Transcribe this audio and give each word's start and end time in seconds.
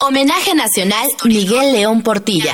Homenaje 0.00 0.54
Nacional 0.54 1.08
Miguel 1.24 1.72
León 1.72 2.02
Portilla. 2.02 2.52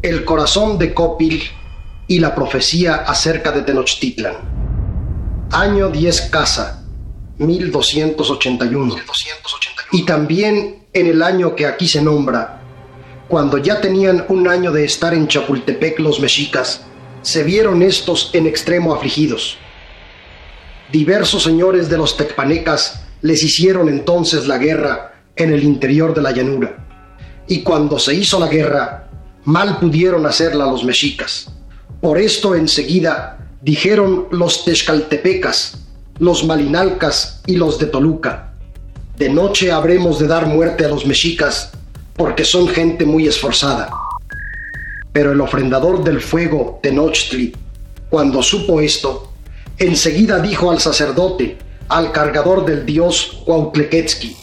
El 0.00 0.24
corazón 0.24 0.78
de 0.78 0.94
Copil 0.94 1.42
y 2.08 2.20
la 2.20 2.34
profecía 2.34 2.94
acerca 2.94 3.52
de 3.52 3.60
Tenochtitlan. 3.60 4.36
Año 5.52 5.90
10 5.90 6.22
Casa, 6.30 6.82
1281. 7.36 8.96
Y 9.92 10.06
también 10.06 10.86
en 10.94 11.06
el 11.06 11.22
año 11.22 11.54
que 11.54 11.66
aquí 11.66 11.86
se 11.86 12.00
nombra, 12.00 12.62
cuando 13.28 13.58
ya 13.58 13.82
tenían 13.82 14.24
un 14.30 14.48
año 14.48 14.72
de 14.72 14.86
estar 14.86 15.12
en 15.12 15.28
Chapultepec 15.28 15.98
los 15.98 16.20
mexicas, 16.20 16.86
se 17.20 17.44
vieron 17.44 17.82
estos 17.82 18.30
en 18.32 18.46
extremo 18.46 18.94
afligidos. 18.94 19.58
Diversos 20.92 21.42
señores 21.42 21.88
de 21.88 21.96
los 21.96 22.16
tecpanecas 22.16 23.02
les 23.22 23.42
hicieron 23.42 23.88
entonces 23.88 24.46
la 24.46 24.58
guerra 24.58 25.14
en 25.36 25.52
el 25.52 25.64
interior 25.64 26.14
de 26.14 26.22
la 26.22 26.30
llanura. 26.30 26.86
Y 27.48 27.62
cuando 27.62 27.98
se 27.98 28.14
hizo 28.14 28.38
la 28.38 28.48
guerra, 28.48 29.08
mal 29.44 29.78
pudieron 29.78 30.26
hacerla 30.26 30.66
los 30.66 30.84
mexicas. 30.84 31.48
Por 32.00 32.18
esto 32.18 32.54
enseguida 32.54 33.38
dijeron 33.62 34.28
los 34.30 34.64
texcaltepecas, 34.64 35.78
los 36.18 36.44
malinalcas 36.44 37.42
y 37.46 37.56
los 37.56 37.78
de 37.78 37.86
Toluca, 37.86 38.54
de 39.16 39.28
noche 39.28 39.70
habremos 39.70 40.18
de 40.18 40.26
dar 40.26 40.46
muerte 40.46 40.84
a 40.84 40.88
los 40.88 41.06
mexicas, 41.06 41.70
porque 42.16 42.44
son 42.44 42.66
gente 42.66 43.04
muy 43.04 43.28
esforzada. 43.28 43.88
Pero 45.12 45.30
el 45.30 45.40
ofrendador 45.40 46.02
del 46.02 46.20
fuego, 46.20 46.80
Tenochtli, 46.82 47.54
cuando 48.10 48.42
supo 48.42 48.80
esto, 48.80 49.32
enseguida 49.78 50.38
dijo 50.38 50.70
al 50.70 50.80
sacerdote, 50.80 51.58
al 51.88 52.12
cargador 52.12 52.64
del 52.64 52.86
dios 52.86 53.42
Cuautlequetzki, 53.44 54.36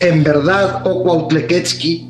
en 0.00 0.24
verdad, 0.24 0.82
oh 0.86 1.02
Cuautlequetzki, 1.02 2.08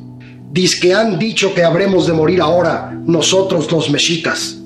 que 0.78 0.94
han 0.94 1.18
dicho 1.18 1.54
que 1.54 1.64
habremos 1.64 2.06
de 2.06 2.12
morir 2.12 2.40
ahora 2.40 2.96
nosotros 3.04 3.70
los 3.72 3.90
mexicas. 3.90 4.58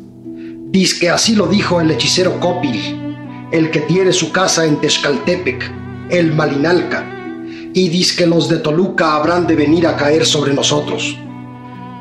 que 0.99 1.09
así 1.09 1.35
lo 1.35 1.47
dijo 1.47 1.81
el 1.81 1.91
hechicero 1.91 2.39
Copil, 2.39 3.17
el 3.51 3.71
que 3.71 3.81
tiene 3.81 4.13
su 4.13 4.31
casa 4.31 4.67
en 4.67 4.81
Texcaltepec, 4.81 5.73
el 6.11 6.35
Malinalca, 6.35 7.03
y 7.73 7.89
que 8.13 8.27
los 8.27 8.49
de 8.49 8.59
Toluca 8.59 9.15
habrán 9.15 9.47
de 9.47 9.57
venir 9.57 9.87
a 9.87 9.97
caer 9.97 10.27
sobre 10.27 10.53
nosotros. 10.53 11.17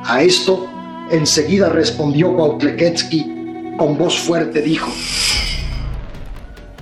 A 0.04 0.24
esto, 0.24 0.68
enseguida 1.10 1.70
respondió 1.70 2.36
Cuautlequetzki 2.36 3.33
con 3.78 3.98
voz 3.98 4.18
fuerte, 4.18 4.62
dijo, 4.62 4.92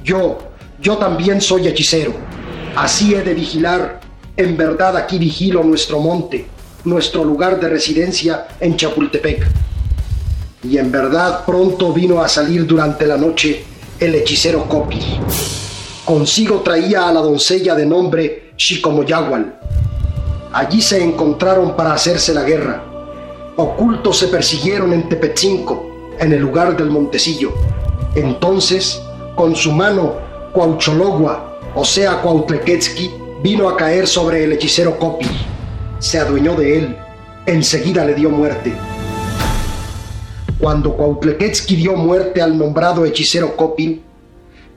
Yo, 0.03 0.37
yo 0.79 0.97
también 0.97 1.41
soy 1.41 1.67
hechicero, 1.67 2.13
así 2.75 3.13
he 3.13 3.21
de 3.21 3.33
vigilar, 3.33 4.01
en 4.37 4.57
verdad 4.57 4.97
aquí 4.97 5.17
vigilo 5.17 5.63
nuestro 5.63 5.99
monte, 5.99 6.47
nuestro 6.83 7.23
lugar 7.23 7.59
de 7.59 7.69
residencia 7.69 8.47
en 8.59 8.75
Chapultepec. 8.75 9.47
Y 10.63 10.77
en 10.77 10.91
verdad 10.91 11.45
pronto 11.45 11.91
vino 11.91 12.21
a 12.21 12.27
salir 12.27 12.65
durante 12.67 13.05
la 13.05 13.17
noche 13.17 13.63
el 13.99 14.15
hechicero 14.15 14.67
Copi. 14.67 14.99
Consigo 16.05 16.61
traía 16.61 17.07
a 17.07 17.13
la 17.13 17.21
doncella 17.21 17.75
de 17.75 17.85
nombre 17.85 18.51
Xicomoyagual. 18.57 19.59
Allí 20.53 20.81
se 20.81 21.03
encontraron 21.03 21.75
para 21.75 21.93
hacerse 21.93 22.33
la 22.33 22.43
guerra 22.43 22.91
ocultos 23.61 24.17
se 24.17 24.27
persiguieron 24.27 24.93
en 24.93 25.07
Tepetzinco, 25.07 25.90
en 26.19 26.33
el 26.33 26.41
lugar 26.41 26.77
del 26.77 26.89
Montecillo. 26.89 27.53
Entonces, 28.15 29.01
con 29.35 29.55
su 29.55 29.71
mano, 29.71 30.15
Cuauchologua, 30.53 31.59
o 31.75 31.85
sea, 31.85 32.21
Cuautlequetzki, 32.21 33.11
vino 33.41 33.69
a 33.69 33.77
caer 33.77 34.07
sobre 34.07 34.43
el 34.43 34.53
hechicero 34.53 34.99
Copi. 34.99 35.25
Se 35.99 36.19
adueñó 36.19 36.55
de 36.55 36.77
él. 36.77 36.97
Enseguida 37.45 38.05
le 38.05 38.13
dio 38.13 38.29
muerte. 38.29 38.73
Cuando 40.59 40.93
Cuautlequetzki 40.95 41.75
dio 41.75 41.95
muerte 41.95 42.41
al 42.41 42.57
nombrado 42.57 43.05
hechicero 43.05 43.55
Copi, 43.55 44.03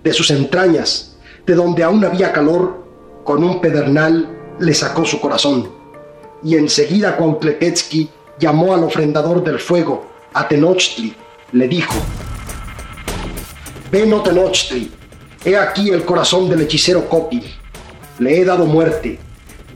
de 0.03 0.13
sus 0.13 0.31
entrañas, 0.31 1.17
de 1.47 1.55
donde 1.55 1.83
aún 1.83 2.05
había 2.05 2.33
calor, 2.33 2.85
con 3.25 3.43
un 3.43 3.61
pedernal 3.61 4.29
le 4.59 4.75
sacó 4.75 5.05
su 5.05 5.21
corazón. 5.21 5.69
Y 6.43 6.57
enseguida 6.57 7.17
Cuautlequetzki 7.17 8.09
llamó 8.39 8.75
al 8.75 8.85
ofrendador 8.85 9.43
del 9.43 9.59
fuego, 9.59 10.07
a 10.33 10.47
Tenochtli, 10.47 11.15
le 11.55 11.69
dijo, 11.69 11.95
Ven, 13.93 14.13
oh 14.13 14.23
Tenochtli, 14.23 14.91
he 15.45 15.57
aquí 15.57 15.91
el 15.91 16.05
corazón 16.05 16.49
del 16.49 16.63
hechicero 16.63 17.09
Copil, 17.09 17.45
le 18.19 18.41
he 18.41 18.45
dado 18.45 18.67
muerte, 18.67 19.21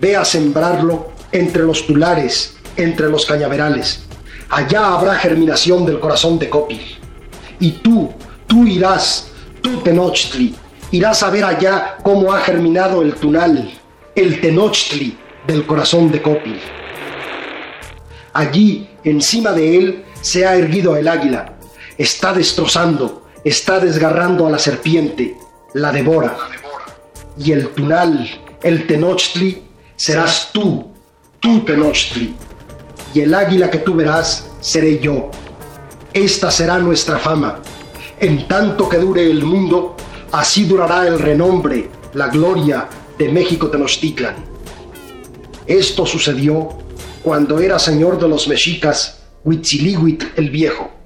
ve 0.00 0.16
a 0.16 0.24
sembrarlo 0.24 1.12
entre 1.30 1.62
los 1.62 1.86
tulares, 1.86 2.56
entre 2.76 3.08
los 3.08 3.24
cañaverales, 3.24 4.06
allá 4.50 4.92
habrá 4.92 5.14
germinación 5.14 5.86
del 5.86 6.00
corazón 6.00 6.36
de 6.40 6.50
Copil. 6.50 6.80
Y 7.60 7.70
tú, 7.70 8.10
tú 8.48 8.66
irás, 8.66 9.30
tú 9.62 9.80
Tenochtli, 9.80 10.56
irás 10.90 11.22
a 11.22 11.30
ver 11.30 11.44
allá 11.44 11.98
cómo 12.02 12.32
ha 12.32 12.40
germinado 12.40 13.02
el 13.02 13.14
tunal, 13.14 13.70
el 14.16 14.40
Tenochtli 14.40 15.16
del 15.46 15.64
corazón 15.64 16.10
de 16.10 16.22
Copil. 16.22 16.58
Allí, 18.32 18.88
encima 19.04 19.52
de 19.52 19.78
él, 19.78 20.04
se 20.20 20.44
ha 20.44 20.56
erguido 20.56 20.96
el 20.96 21.06
águila. 21.06 21.57
Está 21.98 22.32
destrozando, 22.32 23.24
está 23.42 23.80
desgarrando 23.80 24.46
a 24.46 24.50
la 24.50 24.58
serpiente, 24.60 25.36
la 25.74 25.90
devora. 25.90 26.36
Y 27.36 27.50
el 27.50 27.70
tunal, 27.70 28.28
el 28.62 28.86
Tenochtli, 28.86 29.64
serás 29.96 30.50
tú, 30.52 30.92
tú 31.40 31.64
Tenochtli. 31.64 32.36
Y 33.14 33.20
el 33.20 33.34
águila 33.34 33.68
que 33.68 33.78
tú 33.78 33.96
verás, 33.96 34.48
seré 34.60 35.00
yo. 35.00 35.32
Esta 36.12 36.52
será 36.52 36.78
nuestra 36.78 37.18
fama. 37.18 37.58
En 38.20 38.46
tanto 38.46 38.88
que 38.88 38.98
dure 38.98 39.28
el 39.28 39.42
mundo, 39.42 39.96
así 40.30 40.66
durará 40.66 41.04
el 41.08 41.18
renombre, 41.18 41.90
la 42.14 42.28
gloria 42.28 42.88
de 43.18 43.28
México 43.28 43.70
Tenochtitlan. 43.70 44.36
Esto 45.66 46.06
sucedió 46.06 46.68
cuando 47.24 47.58
era 47.58 47.80
señor 47.80 48.20
de 48.20 48.28
los 48.28 48.46
mexicas 48.46 49.24
Huitzilihuit 49.42 50.22
el 50.36 50.50
Viejo. 50.50 50.97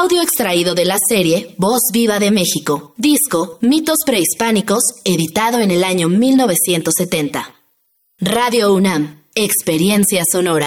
Audio 0.00 0.22
extraído 0.22 0.76
de 0.76 0.84
la 0.84 0.96
serie 1.08 1.56
Voz 1.58 1.80
Viva 1.92 2.20
de 2.20 2.30
México, 2.30 2.94
disco 2.96 3.58
Mitos 3.62 3.96
Prehispánicos, 4.06 4.84
editado 5.04 5.58
en 5.58 5.72
el 5.72 5.82
año 5.82 6.08
1970. 6.08 7.52
Radio 8.20 8.72
UNAM, 8.74 9.24
Experiencia 9.34 10.22
Sonora. 10.30 10.66